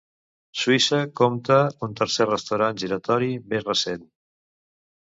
[0.61, 4.07] Suïssa compta un tercer restaurant giratori, més recent.